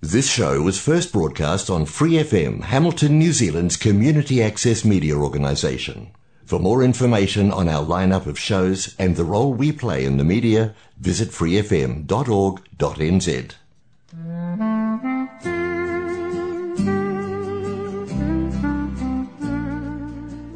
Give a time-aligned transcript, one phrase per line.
[0.00, 6.12] This show was first broadcast on Free FM, Hamilton, New Zealand's community access media organisation.
[6.44, 10.22] For more information on our lineup of shows and the role we play in the
[10.22, 12.06] media, visit freefm.org.nz.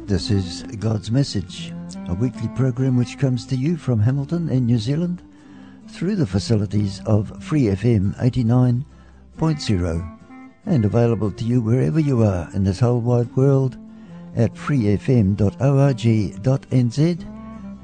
[0.07, 1.73] This is God's Message,
[2.07, 5.21] a weekly program which comes to you from Hamilton in New Zealand
[5.89, 8.85] through the facilities of Free FM 89
[9.37, 10.19] 101.0
[10.65, 13.77] and available to you wherever you are in this whole wide world
[14.35, 15.39] at freefm.org.nz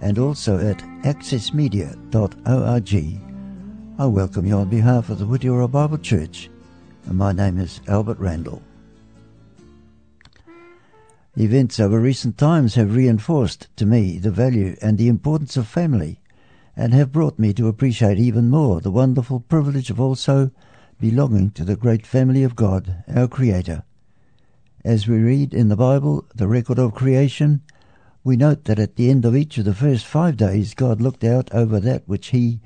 [0.01, 3.21] and also at accessmedia.org.
[3.97, 6.49] I welcome you on behalf of the Whitiora Bible Church,
[7.05, 8.61] and my name is Albert Randall.
[11.37, 16.21] Events over recent times have reinforced to me the value and the importance of family
[16.75, 20.51] and have brought me to appreciate even more the wonderful privilege of also
[20.99, 23.83] belonging to the great family of God, our Creator.
[24.83, 27.61] As we read in the Bible the record of creation,
[28.21, 31.23] we note that at the end of each of the first five days God looked
[31.23, 32.59] out over that which He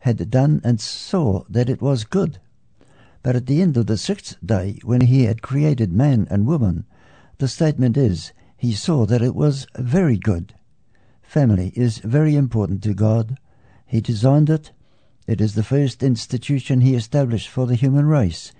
[0.00, 2.38] had done and saw that it was good.
[3.24, 6.84] But at the end of the sixth day, when He had created man and woman,
[7.38, 10.54] the statement is, He saw that it was very good.
[11.22, 13.36] Family is very important to God.
[13.84, 14.70] He designed it
[15.30, 18.50] it is the first institution he established for the human race,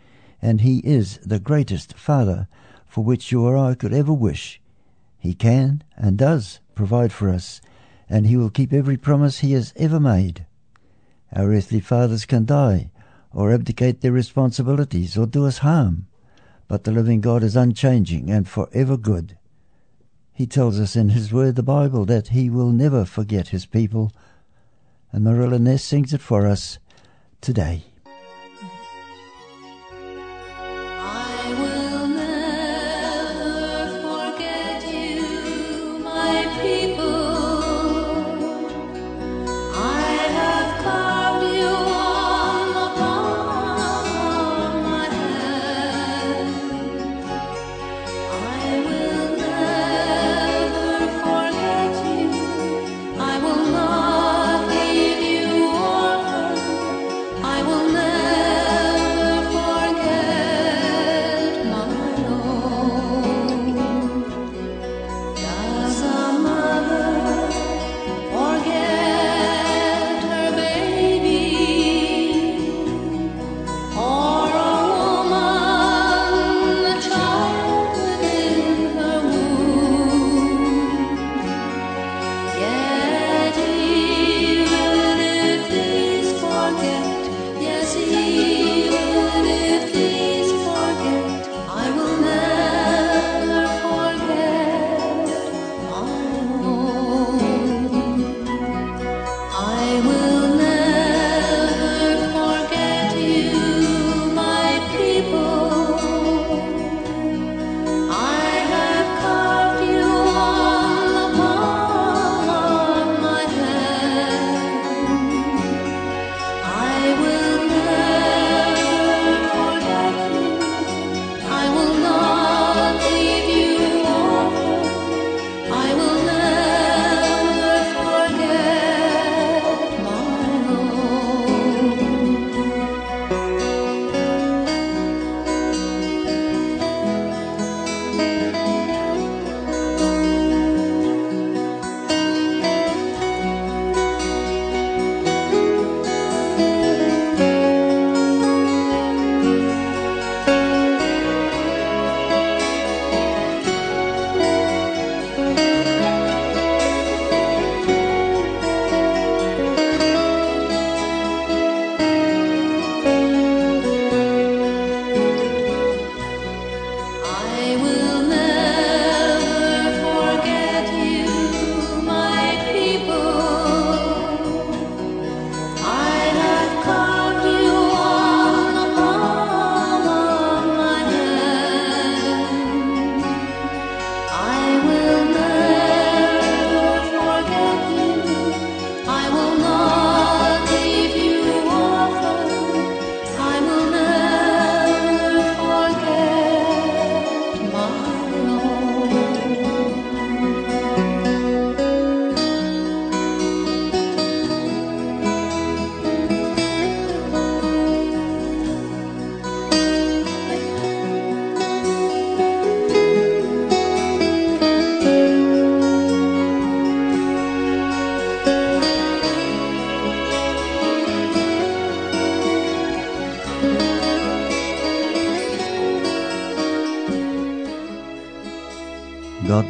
[0.40, 2.46] and he is the greatest Father
[2.86, 4.60] for which you or I could ever wish.
[5.18, 7.60] He can and does provide for us,
[8.08, 10.46] and he will keep every promise he has ever made.
[11.34, 12.92] Our earthly fathers can die,
[13.32, 16.06] or abdicate their responsibilities, or do us harm,
[16.68, 19.36] but the living God is unchanging and forever good.
[20.32, 24.12] He tells us in his word, the Bible, that he will never forget his people
[25.12, 26.78] and Marilla Ness sings it for us
[27.40, 27.89] today.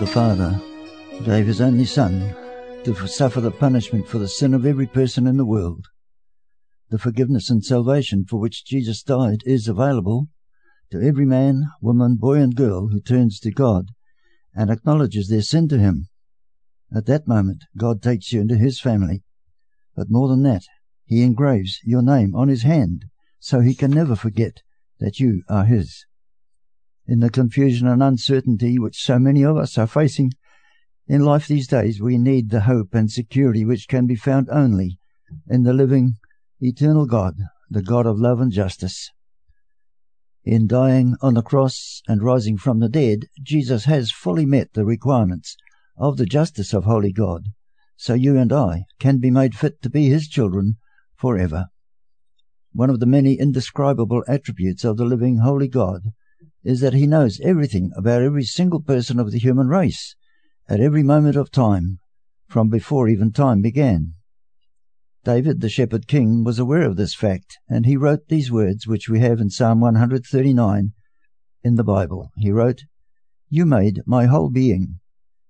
[0.00, 0.58] The Father
[1.26, 2.35] gave his only Son
[2.85, 5.88] to suffer the punishment for the sin of every person in the world.
[6.88, 10.29] The forgiveness and salvation for which Jesus died is available
[10.91, 13.88] to every man, woman, boy, and girl who turns to God
[14.55, 16.08] and acknowledges their sin to Him.
[16.97, 19.23] At that moment, God takes you into His family.
[19.94, 20.64] But more than that,
[21.05, 23.05] He engraves your name on His hand
[23.38, 24.62] so He can never forget
[24.99, 26.06] that you are His.
[27.10, 30.30] In the confusion and uncertainty which so many of us are facing
[31.08, 35.00] in life these days, we need the hope and security which can be found only
[35.48, 36.18] in the living,
[36.60, 37.34] eternal God,
[37.68, 39.10] the God of love and justice.
[40.44, 44.84] In dying on the cross and rising from the dead, Jesus has fully met the
[44.84, 45.56] requirements
[45.96, 47.46] of the justice of Holy God,
[47.96, 50.76] so you and I can be made fit to be His children
[51.16, 51.70] forever.
[52.72, 56.12] One of the many indescribable attributes of the living Holy God
[56.62, 60.16] is that He knows everything about every single person of the human race
[60.68, 61.98] at every moment of time,
[62.48, 64.14] from before even time began.
[65.24, 69.08] David, the shepherd king, was aware of this fact, and he wrote these words which
[69.08, 70.92] we have in Psalm 139
[71.62, 72.30] in the Bible.
[72.36, 72.84] He wrote,
[73.48, 75.00] You made my whole being.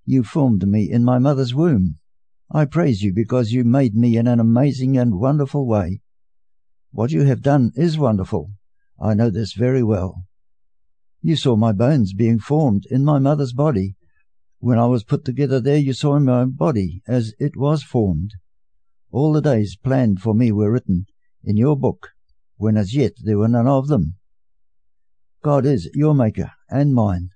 [0.05, 1.99] You formed me in my mother's womb.
[2.51, 6.01] I praise you because you made me in an amazing and wonderful way.
[6.91, 8.51] What you have done is wonderful.
[9.01, 10.25] I know this very well.
[11.23, 13.97] You saw my bones being formed in my mother's body.
[14.59, 18.35] When I was put together there, you saw my body as it was formed.
[19.11, 21.07] All the days planned for me were written
[21.45, 22.11] in your book,
[22.57, 24.15] when as yet there were none of them.
[25.43, 27.31] God is your Maker and mine.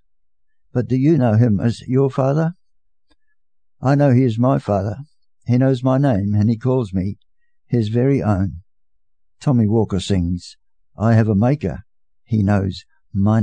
[0.72, 2.54] But do you know him as your Father?
[3.80, 4.98] I know he is my Father.
[5.46, 7.18] He knows my name, and he calls me
[7.66, 8.62] his very own.
[9.40, 10.56] Tommy Walker sings,
[10.96, 11.84] I have a Maker.
[12.24, 12.84] He knows
[13.16, 13.40] my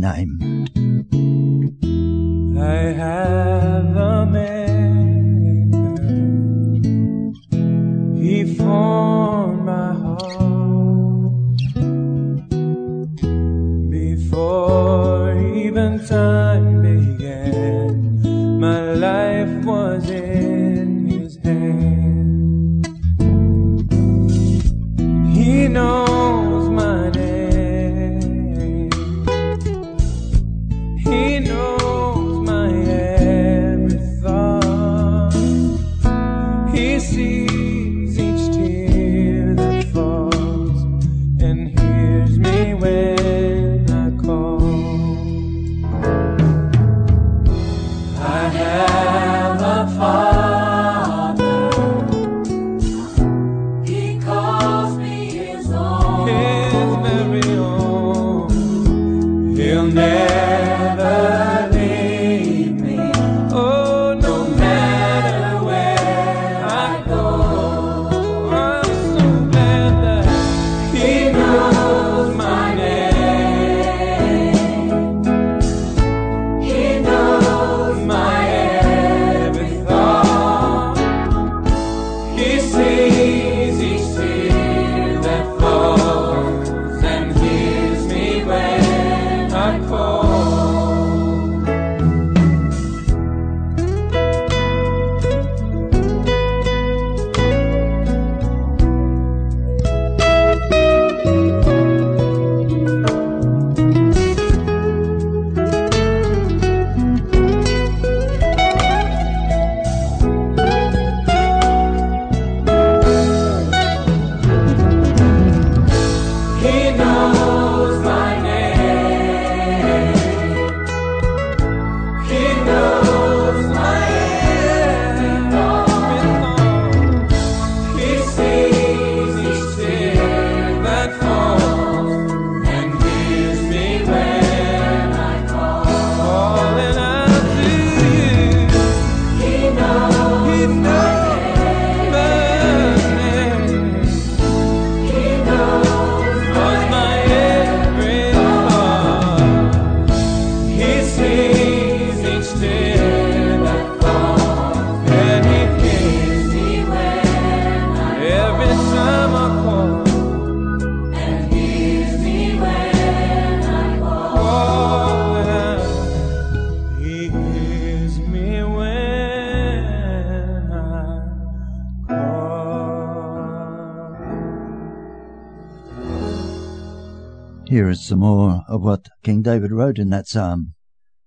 [179.24, 180.74] King David wrote in that psalm.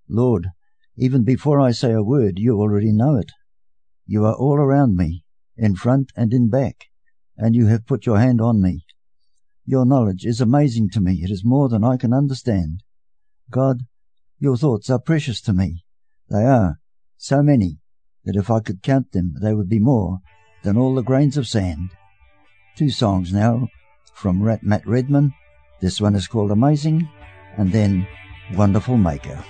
[0.08, 0.48] Lord,
[0.96, 3.32] Even before I say a word, you already know it.
[4.06, 5.24] You are all around me,
[5.56, 6.86] in front and in back,
[7.36, 8.84] and you have put your hand on me.
[9.66, 11.22] Your knowledge is amazing to me.
[11.22, 12.82] It is more than I can understand.
[13.50, 13.82] God,
[14.38, 15.84] your thoughts are precious to me.
[16.30, 16.78] They are,
[17.16, 17.78] so many,
[18.24, 20.18] that if I could count them, they would be more
[20.62, 21.90] than all the grains of sand.
[22.76, 23.68] Two songs now
[24.12, 25.34] from Rat Matt Redman.
[25.80, 27.08] This one is called Amazing,
[27.56, 28.06] and then
[28.54, 29.42] Wonderful Maker.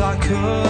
[0.00, 0.67] A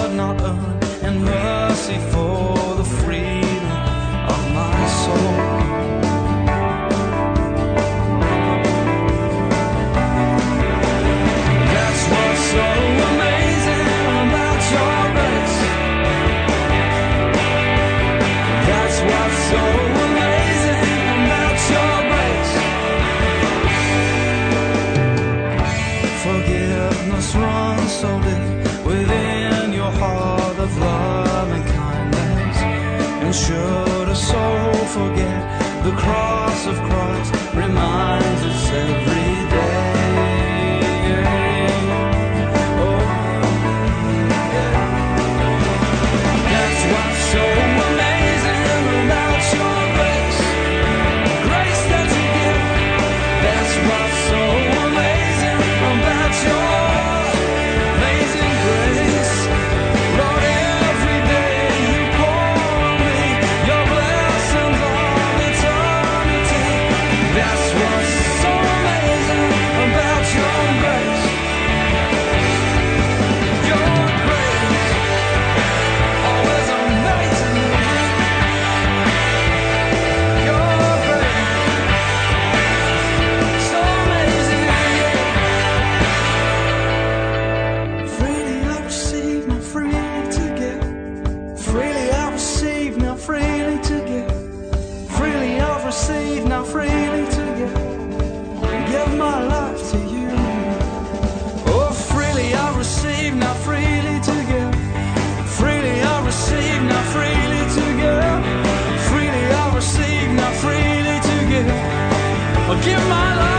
[112.71, 113.58] I'll give my life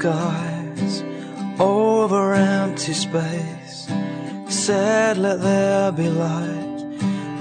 [0.00, 1.04] skies
[1.60, 3.86] over empty space.
[4.48, 6.68] Said, Let there be light.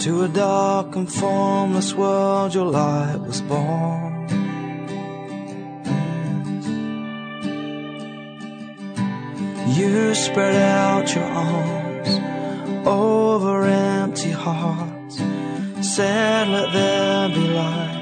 [0.01, 4.13] To a dark and formless world, your light was born.
[9.77, 12.11] You spread out your arms
[12.85, 15.15] over empty hearts.
[15.95, 17.99] Said, Let there be light.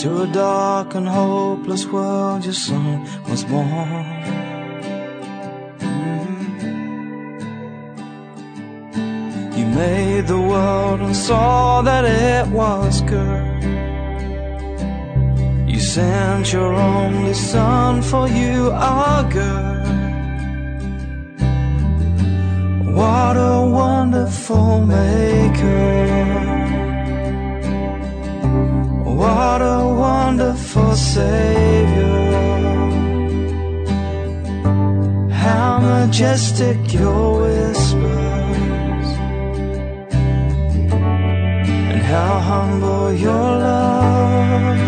[0.00, 3.68] To a dark and hopeless world, your son was born.
[5.78, 6.52] Mm-hmm.
[9.58, 13.62] You made the world and saw that it was good.
[15.68, 19.84] You sent your only son for you are good.
[22.98, 26.06] What a wonderful maker.
[29.20, 31.55] What a wonderful Savior.
[36.16, 39.08] Majestic your whispers,
[41.92, 44.78] and how humble your love.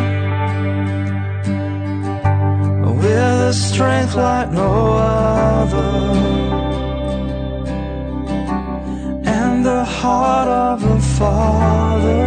[2.97, 5.93] With a strength like no other,
[9.27, 12.27] and the heart of a father.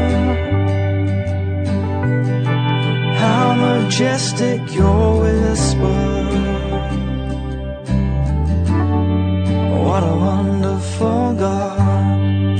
[3.18, 6.21] How majestic your whisper
[11.02, 12.58] God.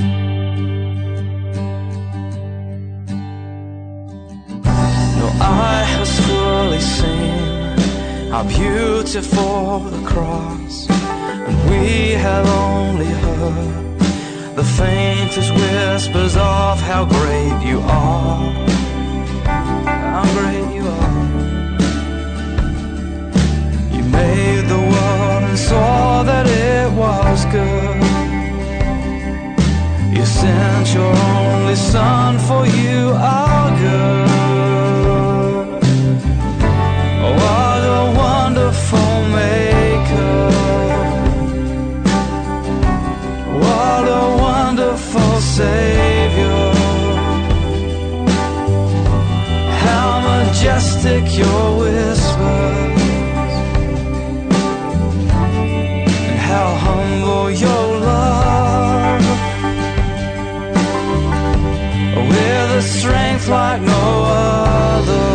[5.20, 7.78] No eye has fully seen
[8.32, 13.98] how beautiful the cross, and we have only heard
[14.56, 18.52] the faintest whispers of how great you are.
[20.14, 21.22] How great you are.
[23.94, 28.11] You made the world and saw that it was good.
[30.42, 34.28] Sent your only son for you are good.
[37.24, 40.50] Oh, what a wonderful maker.
[43.64, 46.72] What a wonderful Savior.
[49.84, 52.81] How majestic your whispers.
[62.82, 65.28] Strength like no other.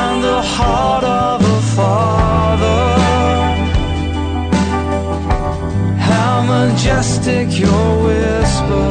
[0.00, 2.84] And the heart of a father.
[5.98, 8.81] How majestic your whisper.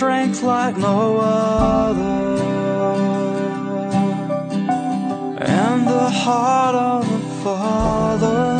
[0.00, 2.42] Strength like no other
[5.44, 8.56] and the heart of a father.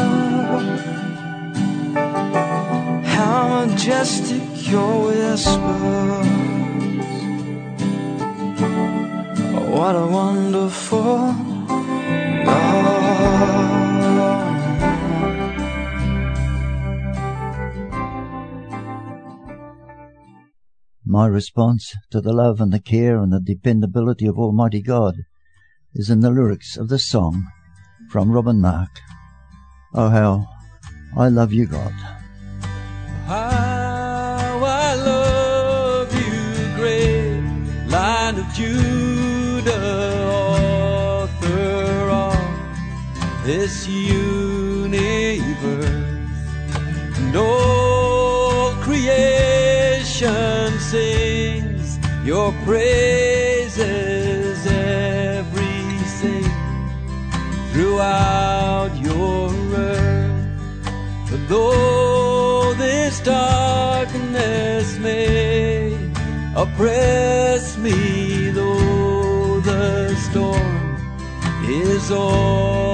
[3.14, 6.26] How majestic your whispers.
[9.74, 11.49] What a wonderful
[21.20, 25.16] My response to the love and the care and the dependability of Almighty God
[25.92, 27.46] is in the lyrics of this song
[28.08, 28.88] from Robin Mark.
[29.92, 30.46] Oh, how
[31.14, 31.92] I love you, God.
[33.26, 37.42] How I love you, great
[37.88, 44.39] Lion of Judah, author of this universe,
[52.70, 56.44] praises, everything
[57.72, 60.62] throughout your earth.
[61.28, 65.98] But though this darkness may
[66.54, 70.96] oppress me, though the storm
[71.66, 72.89] is all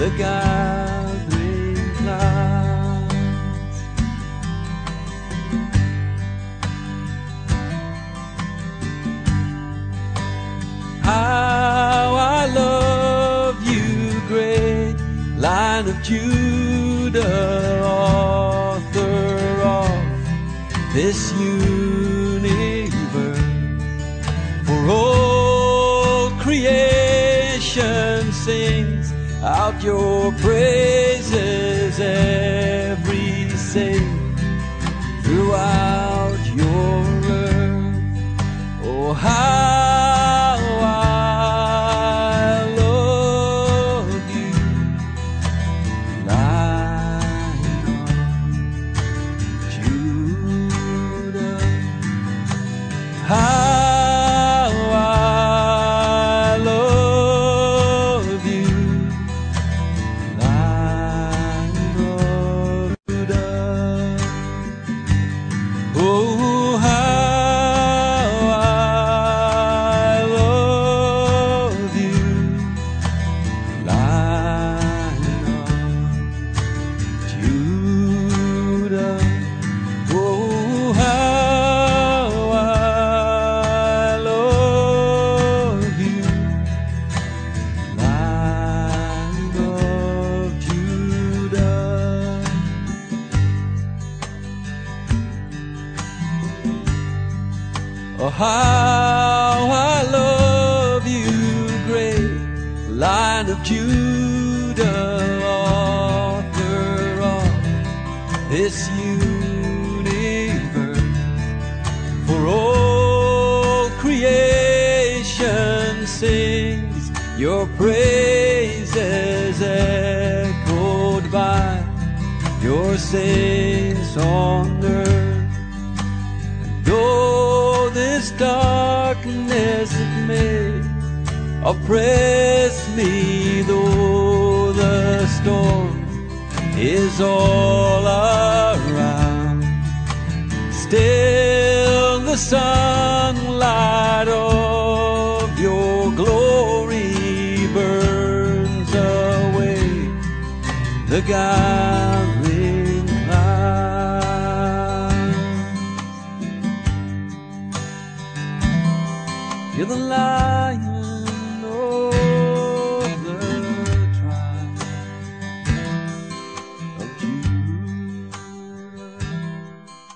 [0.00, 3.14] the gathering clouds.
[11.02, 14.96] How I love you, great
[15.36, 21.30] Lion of Judah, author of this
[29.82, 34.19] your praises, every saint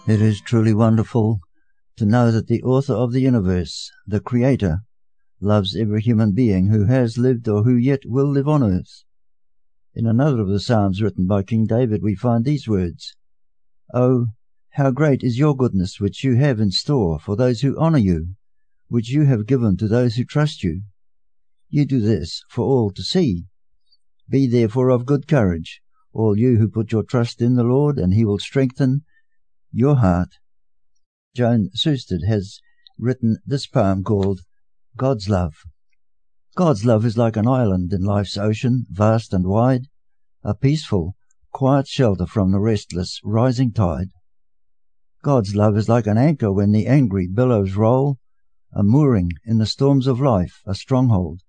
[0.06, 1.40] It is truly wonderful
[1.96, 4.80] to know that the author of the universe, the Creator,
[5.40, 9.04] loves every human being who has lived or who yet will live on earth.
[9.94, 13.16] In another of the Psalms written by King David, we find these words
[13.94, 14.26] Oh,
[14.72, 18.34] how great is your goodness which you have in store for those who honour you,
[18.88, 20.82] which you have given to those who trust you.
[21.70, 23.46] You do this for all to see.
[24.28, 25.80] Be therefore of good courage,
[26.12, 29.02] all you who put your trust in the Lord, and he will strengthen
[29.74, 30.38] your heart.
[31.34, 32.60] Joan Susted has
[32.96, 34.42] written this poem called
[34.96, 35.54] God's Love.
[36.54, 39.88] God's love is like an island in life's ocean, vast and wide,
[40.44, 41.16] a peaceful,
[41.52, 44.10] quiet shelter from the restless, rising tide.
[45.24, 48.18] God's love is like an anchor when the angry billows roll,
[48.72, 51.40] a mooring in the storms of life, a stronghold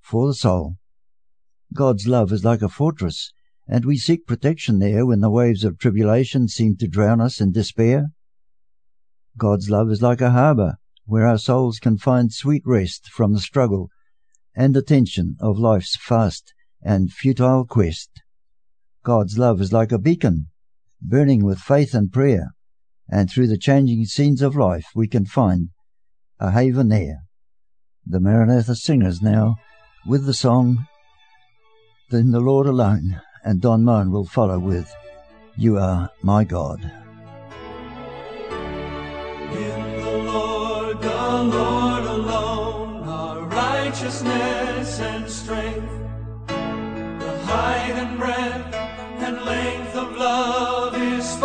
[0.00, 0.76] for the soul.
[1.74, 3.32] God's love is like a fortress,
[3.68, 7.52] and we seek protection there when the waves of tribulation seem to drown us in
[7.52, 8.10] despair.
[9.36, 13.40] God's love is like a harbour where our souls can find sweet rest from the
[13.40, 13.90] struggle
[14.54, 18.10] and the tension of life's fast and futile quest.
[19.04, 20.48] God's love is like a beacon,
[21.00, 22.54] burning with faith and prayer,
[23.08, 25.70] and through the changing scenes of life we can find
[26.40, 27.22] a haven there.
[28.04, 29.56] The Maranatha singers now
[30.06, 30.86] with the song
[32.10, 34.92] Then the Lord alone, and Don Moen will follow with
[35.56, 36.80] You Are My God.
[39.52, 45.92] In the Lord, the Lord alone, righteousness and strength,
[46.48, 51.36] the height and breadth and length of love is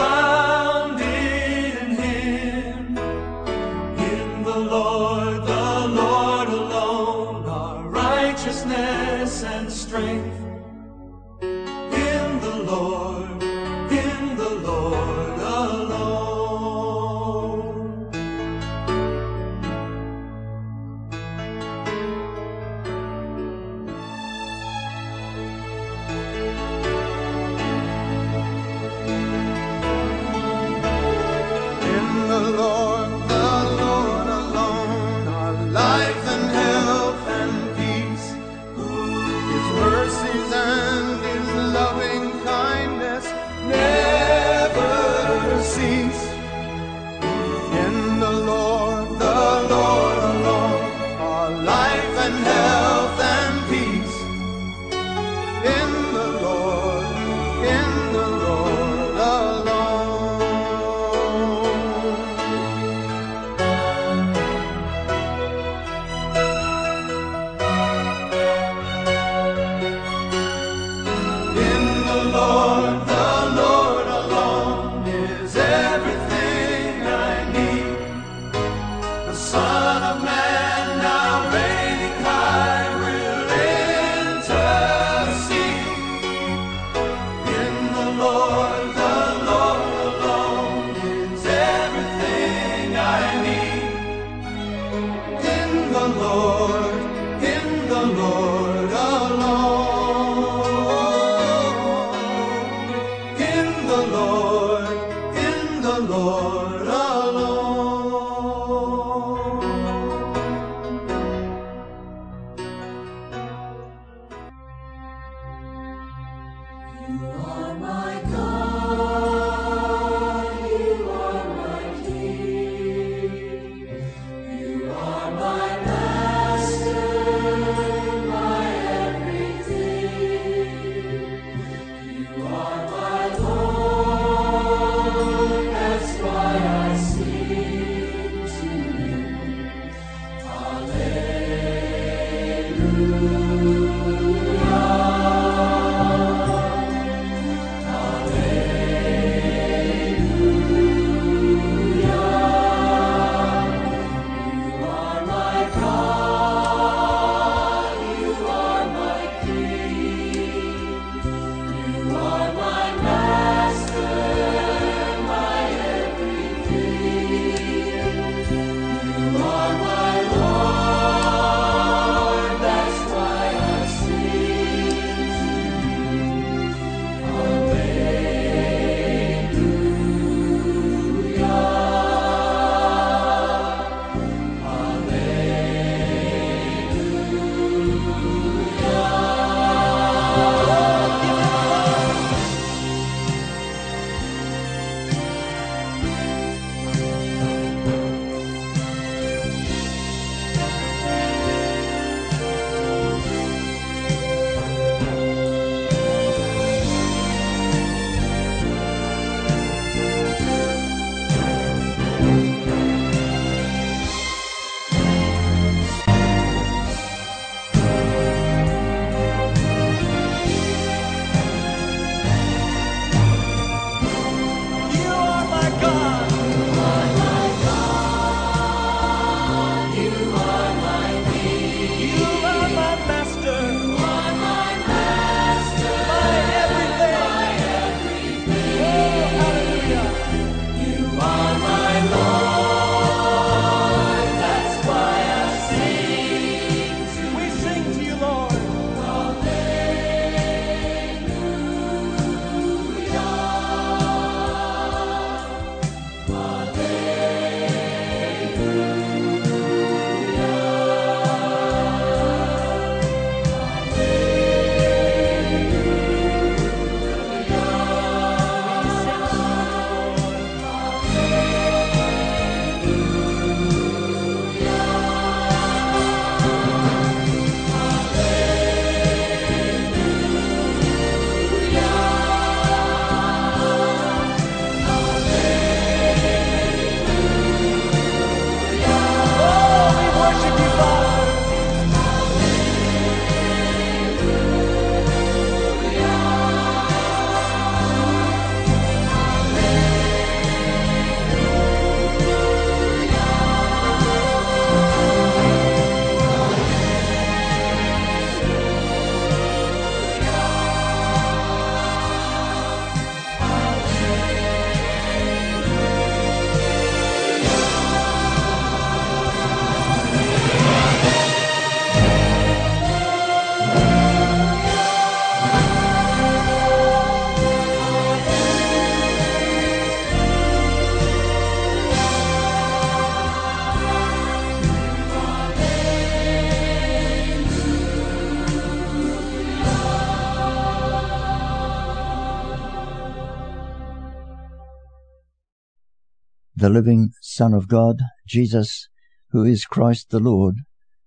[346.61, 348.87] the living Son of God, Jesus,
[349.31, 350.57] who is Christ the Lord,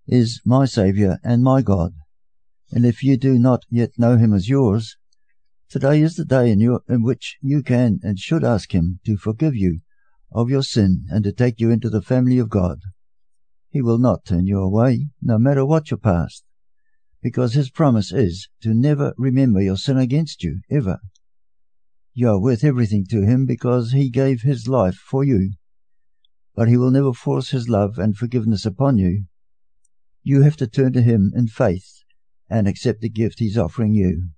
[0.04, 1.92] is my Saviour and my God.
[2.72, 4.96] And if you do not yet know him as yours,
[5.68, 9.16] today is the day in, your, in which you can and should ask him to
[9.16, 9.78] forgive you
[10.32, 12.80] of your sin and to take you into the family of God.
[13.70, 16.42] He will not turn you away, no matter what your past,
[17.22, 20.98] because his promise is to never remember your sin against you, ever.
[22.16, 25.54] You are worth everything to him because he gave his life for you.
[26.54, 29.24] But he will never force his love and forgiveness upon you.
[30.22, 32.04] You have to turn to him in faith
[32.48, 34.28] and accept the gift he's offering you.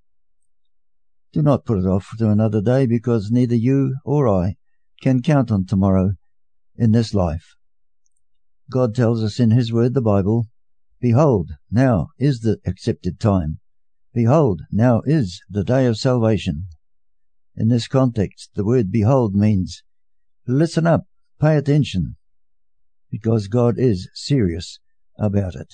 [1.35, 4.57] Do not put it off to another day because neither you or I
[5.03, 6.15] can count on tomorrow
[6.77, 7.57] in this life.
[8.71, 10.47] God tells us in his word, the Bible,
[10.99, 13.61] Behold, now is the accepted time.
[14.15, 16.69] Behold, now is the day of salvation.
[17.57, 19.83] In this context, the word behold means
[20.47, 21.07] listen up,
[21.41, 22.17] pay attention,
[23.11, 24.79] because God is serious
[25.19, 25.73] about it.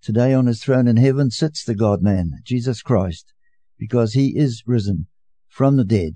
[0.00, 3.32] Today on his throne in heaven sits the God man, Jesus Christ,
[3.78, 5.06] because he is risen
[5.48, 6.14] from the dead,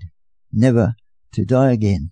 [0.51, 0.95] never
[1.33, 2.11] to die again.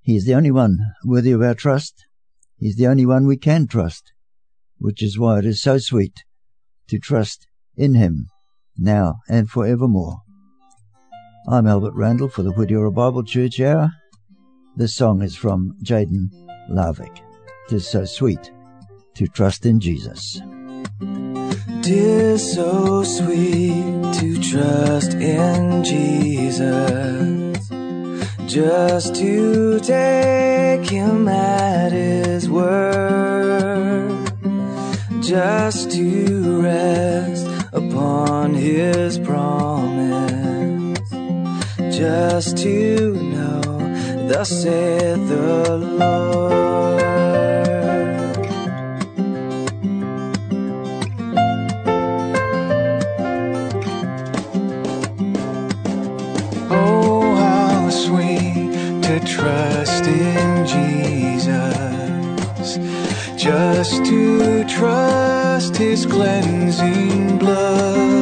[0.00, 2.06] He is the only one worthy of our trust.
[2.56, 4.12] He is the only one we can trust,
[4.78, 6.24] which is why it is so sweet
[6.88, 7.46] to trust
[7.76, 8.28] in him
[8.76, 10.22] now and forevermore.
[11.50, 13.90] I'm Albert Randall for the Whitiora Bible Church Hour.
[14.76, 16.28] This song is from Jaden
[16.70, 17.22] Larvick.
[17.70, 18.52] Tis so sweet
[19.14, 20.42] to trust in Jesus.
[21.80, 27.66] Tis so sweet to trust in Jesus,
[28.46, 34.10] just to take him at his word,
[35.22, 40.27] just to rest upon his promise,
[41.98, 43.60] just to know,
[44.28, 47.02] thus saith the Lord.
[56.70, 62.78] Oh, how sweet to trust in Jesus,
[63.36, 68.17] just to trust His cleansing blood,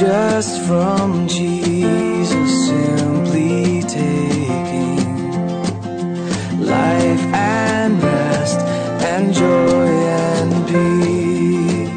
[0.00, 4.96] just from Jesus simply taking
[6.64, 8.60] life and rest
[9.04, 9.88] and joy
[10.24, 11.90] and peace.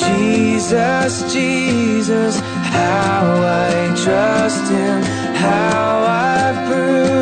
[0.00, 5.02] Jesus, Jesus, how I trust Him,
[5.34, 7.13] how I've proved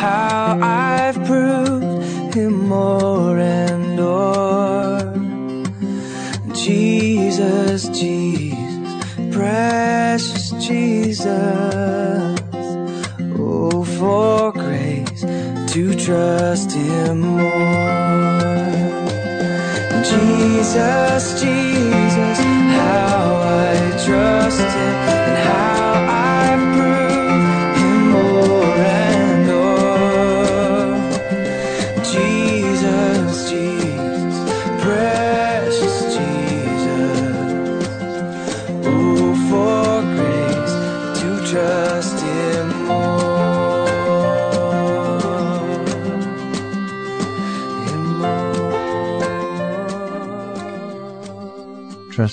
[0.00, 0.39] how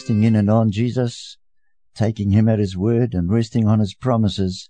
[0.07, 0.15] more.
[0.15, 1.37] Trusting in and on Jesus,
[1.93, 4.69] taking him at his word and resting on his promises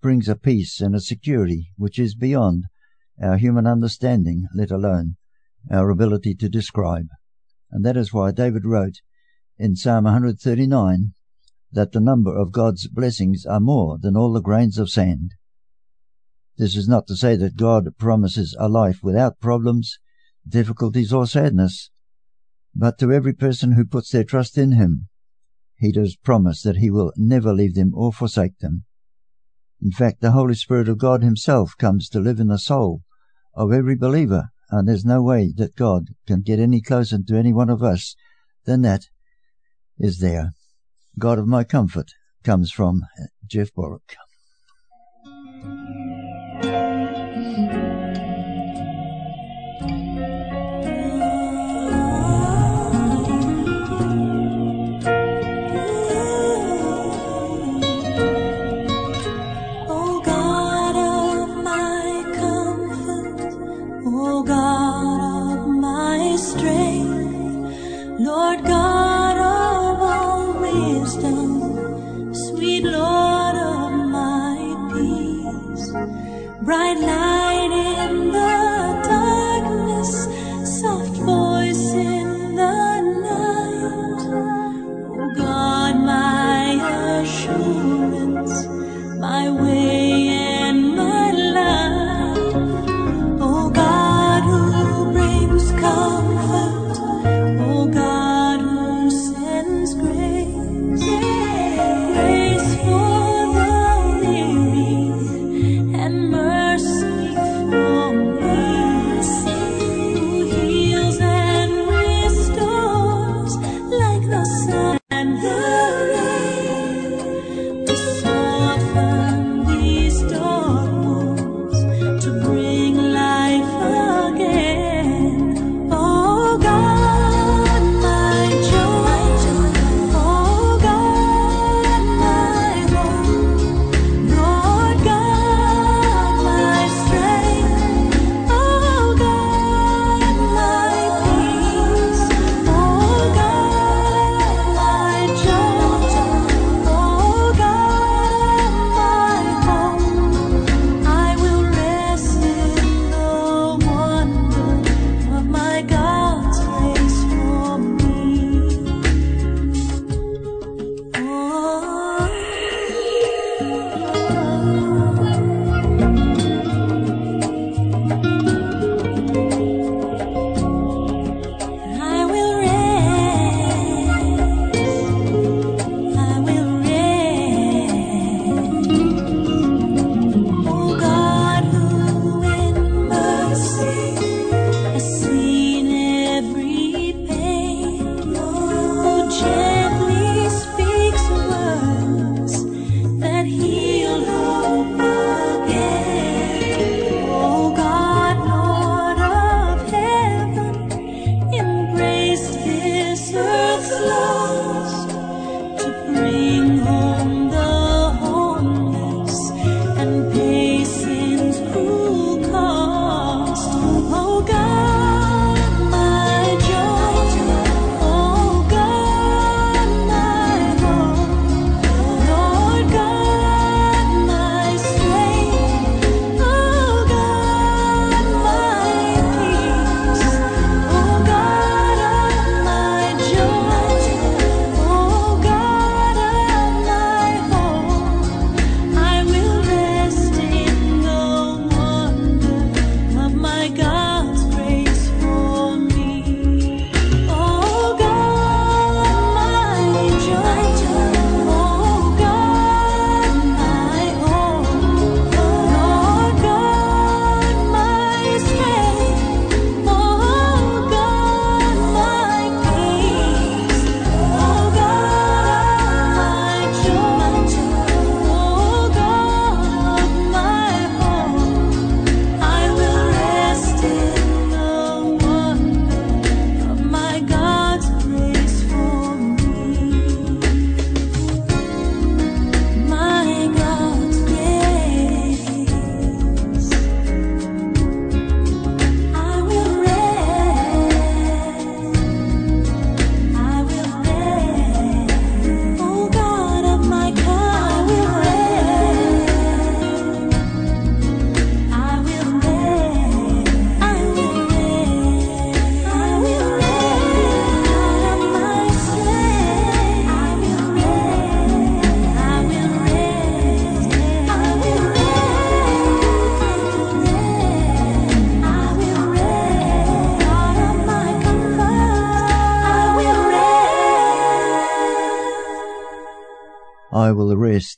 [0.00, 2.64] brings a peace and a security which is beyond
[3.22, 5.16] our human understanding, let alone
[5.70, 7.06] our ability to describe.
[7.70, 9.00] And that is why David wrote
[9.58, 11.14] in Psalm 139
[11.72, 15.34] that the number of God's blessings are more than all the grains of sand.
[16.56, 19.98] This is not to say that God promises a life without problems,
[20.48, 21.90] difficulties, or sadness,
[22.74, 25.08] but to every person who puts their trust in Him,
[25.76, 28.84] He does promise that He will never leave them or forsake them.
[29.80, 33.02] In fact, the Holy Spirit of God Himself comes to live in the soul
[33.54, 37.52] of every believer, and there's no way that God can get any closer to any
[37.52, 38.16] one of us
[38.64, 39.02] than that
[39.98, 40.52] is there.
[41.18, 42.12] God of my comfort
[42.42, 43.02] comes from
[43.46, 44.16] Jeff Bullock.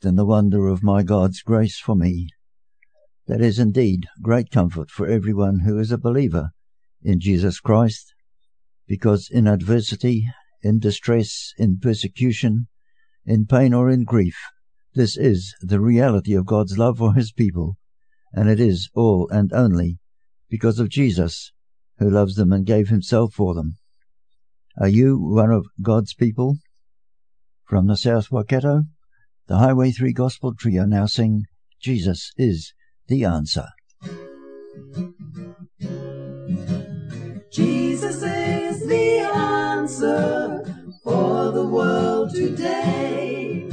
[0.06, 2.28] In the wonder of my God's grace for me.
[3.26, 6.52] That is indeed great comfort for everyone who is a believer
[7.02, 8.14] in Jesus Christ,
[8.86, 10.26] because in adversity,
[10.62, 12.68] in distress, in persecution,
[13.24, 14.38] in pain or in grief,
[14.94, 17.76] this is the reality of God's love for his people,
[18.32, 19.98] and it is all and only
[20.48, 21.52] because of Jesus,
[21.98, 23.76] who loves them and gave himself for them.
[24.80, 26.58] Are you one of God's people?
[27.64, 28.84] From the South Waikato,
[29.48, 31.44] the Highway 3 Gospel Trio now sing
[31.80, 32.72] Jesus is
[33.06, 33.68] the Answer.
[37.50, 40.64] Jesus is the answer
[41.04, 43.68] for the world today.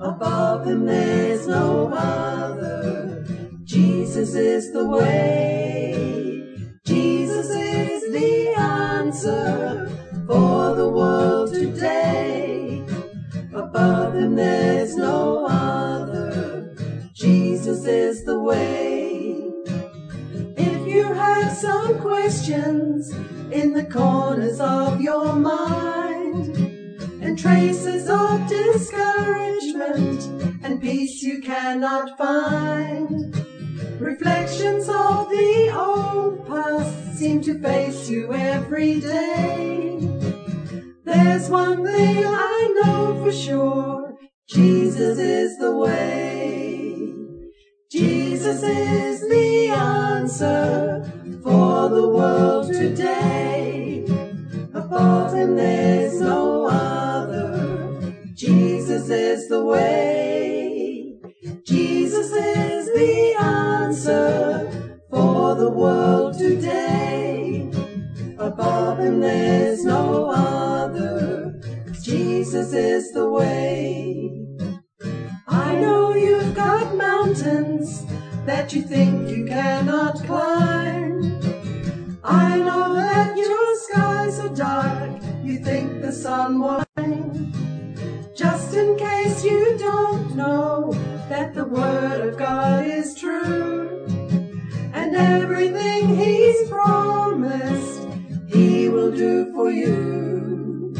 [0.00, 3.24] Above him there's no other.
[3.64, 6.56] Jesus is the way.
[6.86, 9.88] Jesus is the answer
[10.26, 12.51] for the world today.
[13.54, 16.74] Above him there's no other.
[17.12, 19.44] Jesus is the way.
[20.56, 23.10] If you have some questions
[23.52, 26.56] in the corners of your mind
[27.22, 30.24] and traces of discouragement
[30.64, 33.36] and peace you cannot find,
[34.00, 40.21] reflections of the old past seem to face you every day.
[41.14, 44.16] There's one thing I know for sure
[44.48, 46.96] Jesus is the way.
[47.90, 51.04] Jesus is the answer
[51.42, 54.06] for the world today.
[54.72, 58.14] Above him there's no other.
[58.32, 61.18] Jesus is the way.
[61.66, 67.51] Jesus is the answer for the world today.
[68.42, 71.60] Above him there's no other.
[72.02, 74.32] Jesus is the way.
[75.46, 78.04] I know you've got mountains
[78.44, 81.40] that you think you cannot climb.
[82.24, 87.52] I know that your skies are dark, you think the sun won't shine.
[88.36, 90.90] Just in case you don't know
[91.28, 94.04] that the word of God is true.
[94.92, 96.41] And everything he will
[99.16, 100.94] do for you.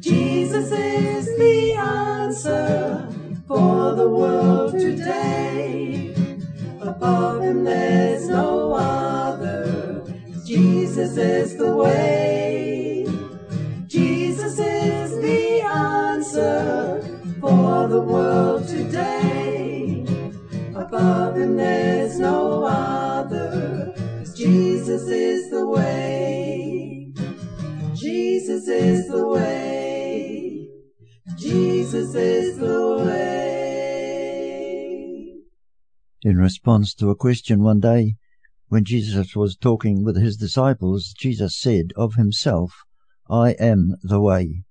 [0.00, 3.08] Jesus is the answer
[3.48, 6.14] for the world today.
[6.80, 10.04] Above him there's no other.
[10.44, 13.06] Jesus is the way.
[13.86, 17.02] Jesus is the answer
[17.40, 20.04] for the world today.
[20.74, 23.94] Above him there's no other.
[24.34, 26.33] Jesus is the way.
[28.04, 30.68] Jesus is the way.
[31.38, 34.34] Jesus is the way.
[36.20, 38.16] In response to a question one day,
[38.68, 42.74] when Jesus was talking with his disciples, Jesus said of himself,
[43.30, 44.64] I am the way,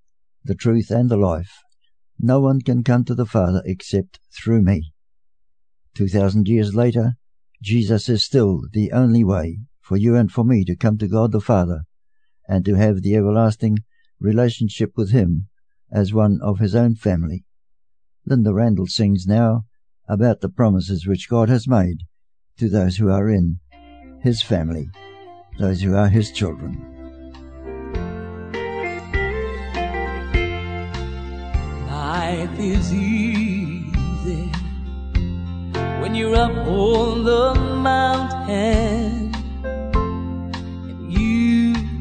[0.44, 1.50] the truth, and the life.
[2.20, 4.92] No one can come to the Father except through me.
[5.92, 7.16] Two thousand years later,
[7.60, 11.32] Jesus is still the only way for you and for me to come to God
[11.32, 11.80] the Father
[12.48, 13.78] and to have the everlasting
[14.20, 15.48] relationship with Him
[15.90, 17.44] as one of His own family.
[18.26, 19.64] Linda Randall sings now
[20.08, 21.98] about the promises which God has made
[22.58, 23.60] to those who are in
[24.22, 24.88] His family,
[25.58, 26.90] those who are His children.
[31.88, 34.50] Life is easy
[36.00, 39.23] when you're up on the mountain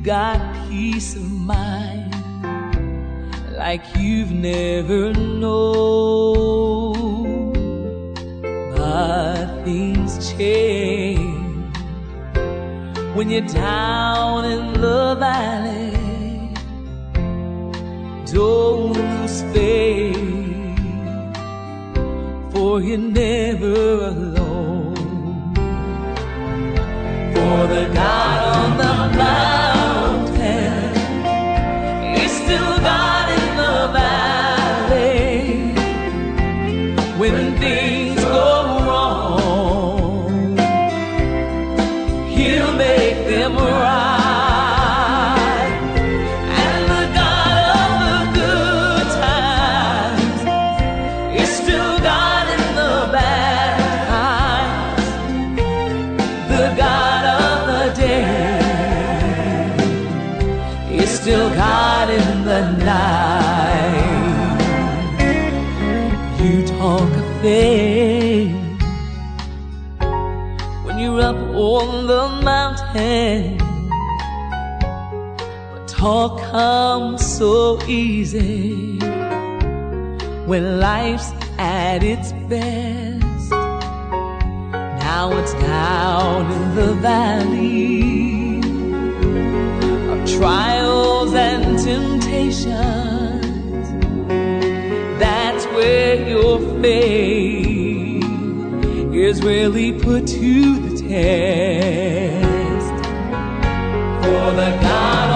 [0.04, 2.14] got peace of mind
[3.58, 6.93] like you've never known.
[8.76, 11.78] But things change
[13.16, 15.91] when you're down in the valley.
[18.26, 20.18] Don't lose faith,
[22.51, 24.95] for you're never alone.
[27.34, 29.72] For the God on the mountain
[32.46, 33.12] still God
[70.84, 73.58] when you're up on the mountain.
[75.74, 78.98] But talk comes so easy
[80.46, 83.50] when life's at its best.
[85.04, 88.60] Now it's down in the valley
[90.14, 93.03] of trials and temptations.
[95.84, 98.23] Where your faith
[99.13, 102.88] is really put to the test.
[104.23, 105.32] For the God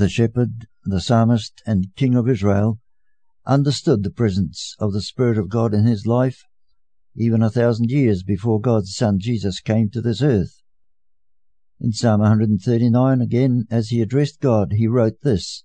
[0.00, 2.80] the shepherd, the psalmist, and king of Israel
[3.46, 6.42] understood the presence of the Spirit of God in his life
[7.14, 10.62] even a thousand years before God's Son Jesus came to this earth.
[11.78, 15.64] In Psalm 139, again, as he addressed God, he wrote this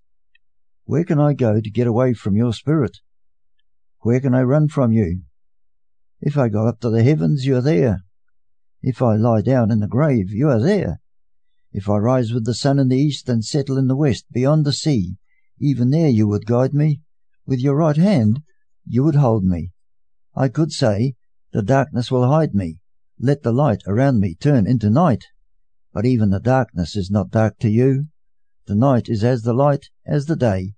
[0.83, 2.97] Where can I go to get away from your Spirit?
[3.99, 5.21] Where can I run from you?
[6.19, 8.03] If I go up to the heavens, you are there.
[8.81, 10.99] If I lie down in the grave, you are there.
[11.77, 14.65] If I rise with the sun in the east and settle in the west beyond
[14.65, 15.17] the sea,
[15.59, 17.01] even there you would guide me.
[17.45, 18.43] With your right hand
[18.87, 19.73] you would hold me.
[20.33, 21.15] I could say,
[21.51, 22.79] The darkness will hide me.
[23.19, 25.25] Let the light around me turn into night.
[25.91, 28.05] But even the darkness is not dark to you.
[28.67, 30.75] The night is as the light as the day.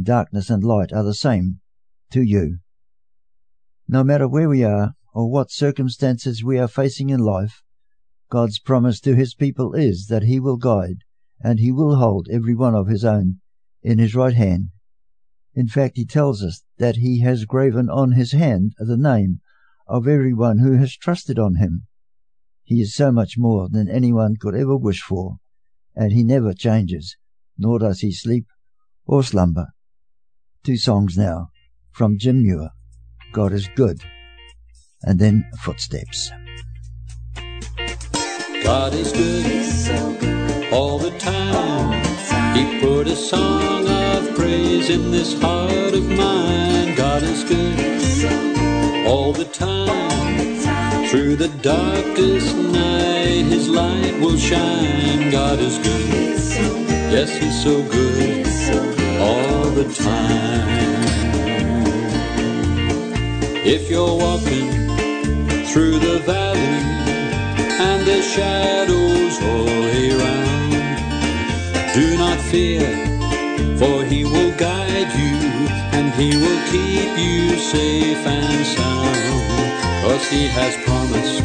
[0.00, 1.58] Darkness and light are the same
[2.12, 2.60] to you.
[3.88, 7.64] No matter where we are or what circumstances we are facing in life,
[8.28, 11.04] God's promise to his people is that he will guide
[11.40, 13.40] and he will hold every one of his own
[13.82, 14.70] in his right hand.
[15.54, 19.40] In fact, he tells us that he has graven on his hand the name
[19.86, 21.86] of every one who has trusted on him.
[22.64, 25.36] He is so much more than anyone could ever wish for,
[25.94, 27.16] and he never changes,
[27.56, 28.46] nor does he sleep
[29.06, 29.68] or slumber.
[30.64, 31.50] Two songs now
[31.92, 32.70] from Jim Muir,
[33.32, 34.02] God is Good,
[35.02, 36.32] and then Footsteps.
[38.66, 42.02] God is good all the time.
[42.56, 46.96] He put a song of praise in this heart of mine.
[46.96, 51.06] God is good all the time.
[51.06, 55.30] Through the darkest night, His light will shine.
[55.30, 56.40] God is good.
[57.14, 58.46] Yes, He's so good
[59.20, 61.06] all the time.
[63.64, 64.70] If you're walking
[65.66, 67.15] through the valley
[67.78, 70.72] and there's shadows all around.
[71.94, 72.88] Do not fear,
[73.78, 75.36] for he will guide you
[75.96, 80.02] and he will keep you safe and sound.
[80.04, 81.44] Cause he has promised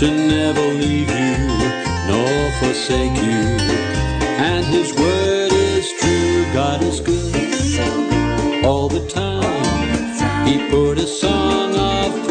[0.00, 1.38] to never leave you
[2.08, 3.44] nor forsake you.
[4.50, 10.46] And his word is true, God is good all the time.
[10.46, 11.61] He put a song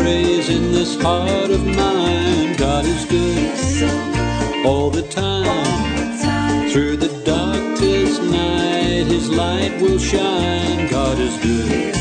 [0.01, 2.55] praise in this heart of mine.
[2.55, 6.69] God is good all the time.
[6.71, 10.89] Through the darkest night, His light will shine.
[10.89, 11.95] God is good.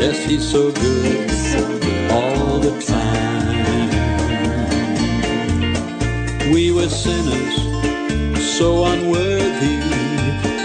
[0.00, 1.30] Yes, He's so good
[2.10, 3.90] all the time.
[6.54, 7.56] We were sinners,
[8.56, 9.76] so unworthy,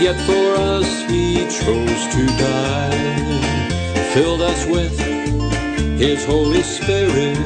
[0.05, 1.23] yet for us He
[1.59, 3.03] chose to die
[4.13, 5.12] filled us with
[6.03, 7.39] His Holy Spirit.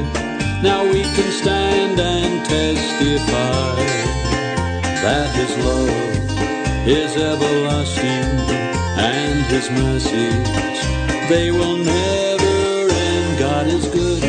[0.63, 3.75] Now we can stand and testify
[5.03, 8.29] that His love is everlasting
[8.97, 10.79] and His mercies,
[11.29, 13.37] they will never end.
[13.37, 14.23] God is good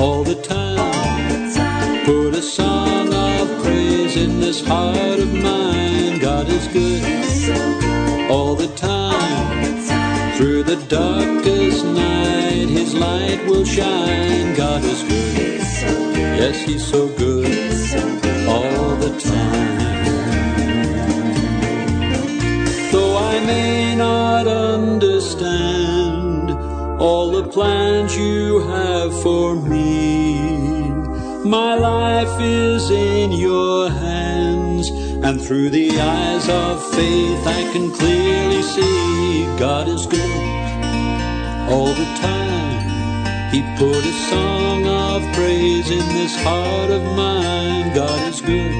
[0.00, 2.04] all the time.
[2.06, 6.20] Put a song of praise in this heart of mine.
[6.20, 9.74] God is good all the time.
[10.38, 12.23] Through the darkest night,
[12.94, 14.54] Light will shine.
[14.54, 15.60] God is good.
[16.40, 17.46] Yes, He's so good
[18.48, 19.74] all the time.
[22.92, 26.52] Though I may not understand
[27.00, 30.38] all the plans you have for me,
[31.44, 34.90] my life is in your hands.
[35.26, 39.93] And through the eyes of faith, I can clearly see God is.
[45.34, 47.92] Praise in this heart of mine.
[47.94, 48.72] God is good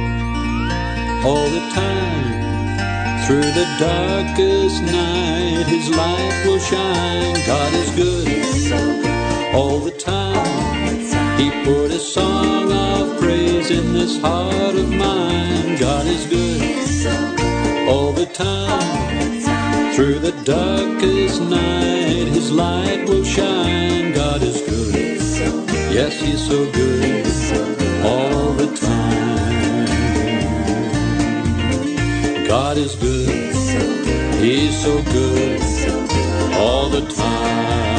[1.25, 3.27] all the time.
[3.27, 7.35] Through the darkest night, His light will shine.
[7.47, 10.99] God is good all the time.
[11.39, 15.77] He put a song of praise in this heart of mine.
[15.79, 19.93] God is good all the time.
[19.95, 24.13] Through the darkest night, His light will shine.
[24.13, 25.14] God is good.
[25.95, 27.24] Yes, He's so good
[28.05, 29.86] all the time.
[32.49, 33.55] God is good.
[34.42, 35.61] He's so good
[36.55, 37.93] all the time.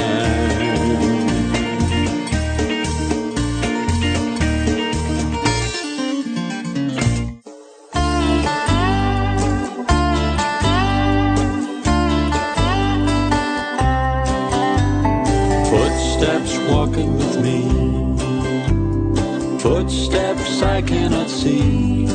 [20.75, 22.05] I cannot see.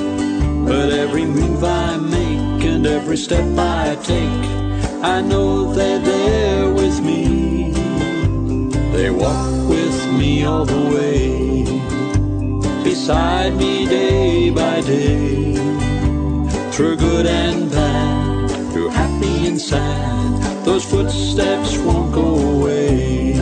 [0.66, 4.44] But every move I make and every step I take,
[5.02, 7.72] I know they're there with me.
[8.92, 11.64] They walk with me all the way,
[12.84, 15.54] beside me day by day,
[16.70, 20.64] through good and bad, through happy and sad.
[20.66, 23.36] Those footsteps won't go away.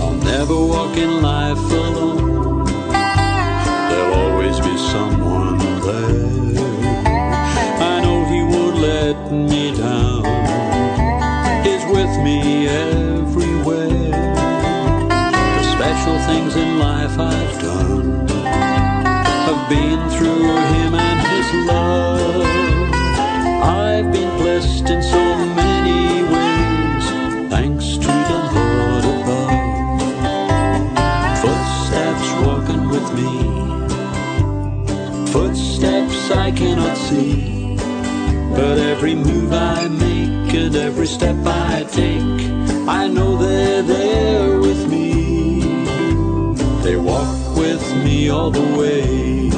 [0.00, 1.99] I'll never walk in life alone.
[12.70, 14.10] Everywhere.
[15.58, 18.28] The special things in life I've done
[19.46, 22.46] have been through him and his love.
[23.62, 25.24] I've been blessed in so
[25.62, 27.04] many ways,
[27.50, 29.58] thanks to the Lord above.
[31.42, 33.30] Footsteps walking with me
[35.30, 37.76] footsteps I cannot see.
[38.56, 39.59] But every move I
[48.52, 49.50] the way,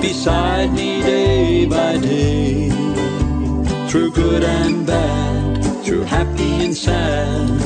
[0.00, 2.70] beside me day by day,
[3.88, 7.59] through good and bad, through happy and sad.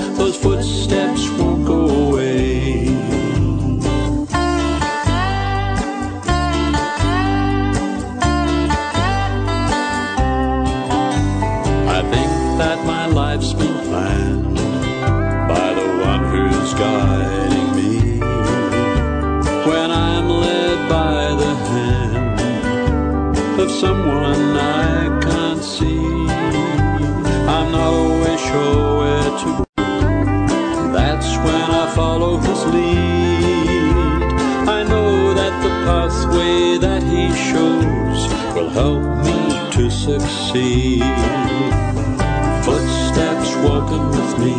[23.84, 26.06] Someone I can't see,
[27.56, 29.88] I'm always sure where to go.
[30.98, 34.22] That's when I follow his lead.
[34.76, 38.20] I know that the pathway that he shows
[38.54, 39.40] will help me
[39.76, 41.16] to succeed.
[42.66, 44.56] Footsteps walking with me.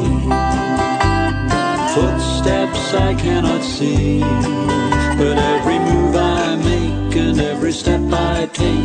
[1.95, 4.19] Footsteps I cannot see.
[5.19, 8.85] But every move I make and every step I take,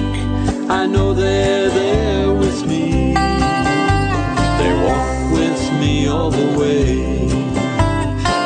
[0.80, 3.12] I know they're there with me.
[3.12, 7.26] They walk with me all the way,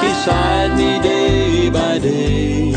[0.02, 2.72] beside me day by day,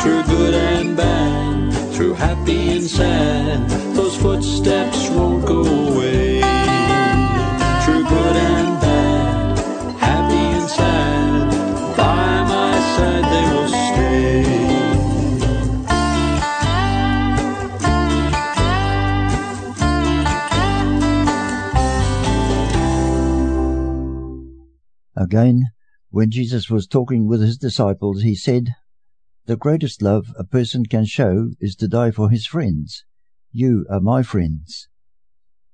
[0.00, 3.70] through good and bad, through happy and sad.
[3.94, 6.31] Those footsteps won't go away.
[25.32, 25.70] Again,
[26.10, 28.74] when Jesus was talking with his disciples, he said,
[29.46, 33.06] The greatest love a person can show is to die for his friends.
[33.50, 34.88] You are my friends.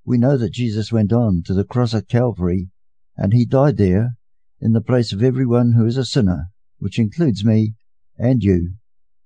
[0.04, 2.70] We know that Jesus went on to the cross at Calvary,
[3.16, 4.16] and he died there
[4.60, 7.74] in the place of everyone who is a sinner, which includes me
[8.16, 8.74] and you,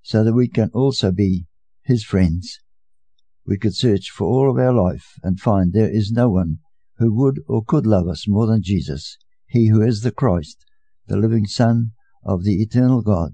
[0.01, 1.45] so that we can also be
[1.83, 2.59] his friends.
[3.45, 6.61] We could search for all of our life and find there is no one
[6.97, 9.19] who would or could love us more than Jesus,
[9.53, 10.65] he who is the Christ,
[11.07, 11.93] the living Son
[12.25, 13.33] of the eternal God.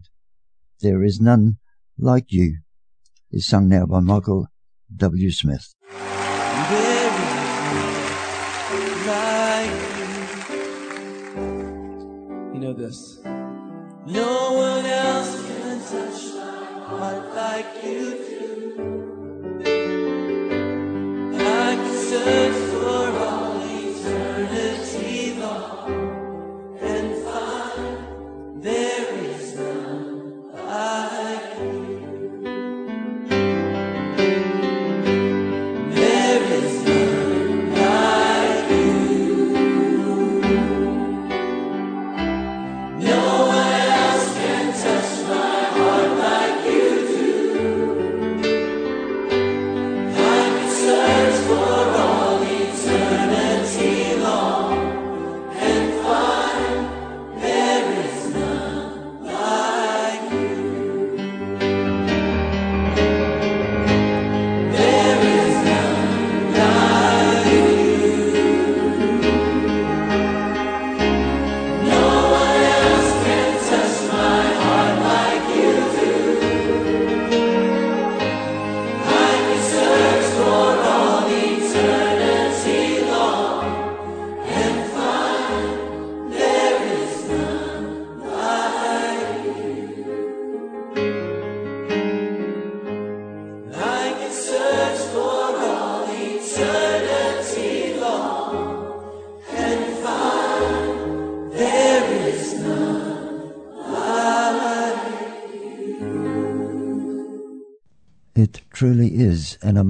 [0.81, 1.59] There is none
[1.97, 2.59] like you,
[3.31, 4.49] is sung now by Michael
[4.95, 5.31] W.
[5.31, 5.75] Smith.
[6.71, 6.99] You.
[12.69, 13.21] know this?
[14.07, 19.65] No one else can touch my heart like you do.
[21.35, 22.68] I can search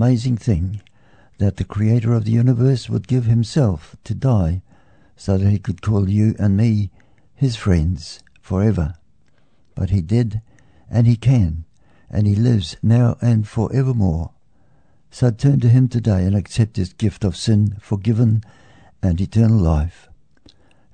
[0.09, 0.81] amazing thing
[1.37, 4.63] that the Creator of the universe would give Himself to die
[5.17, 6.91] so that He could call you and me
[7.35, 8.95] His friends forever.
[9.75, 10.41] But He did,
[10.91, 11.67] and He can,
[12.09, 14.31] and He lives now and forevermore.
[15.11, 18.43] So turn to Him today and accept His gift of sin, forgiven,
[19.03, 20.09] and eternal life.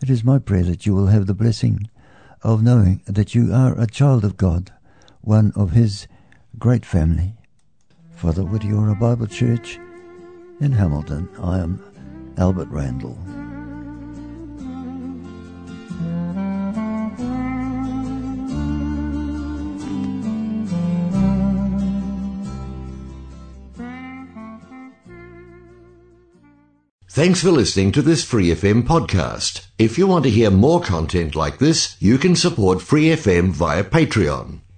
[0.03, 1.89] It is my prayer that you will have the blessing
[2.43, 4.73] of knowing that you are a child of God,
[5.21, 6.09] one of His
[6.59, 7.37] great family.
[8.25, 9.79] For the Whitiora Bible Church
[10.59, 11.79] in Hamilton, I am
[12.39, 13.19] Albert Randall.
[27.11, 29.67] Thanks for listening to this Free FM podcast.
[29.79, 33.85] If you want to hear more content like this, you can support Free FM via
[33.85, 34.64] Patreon.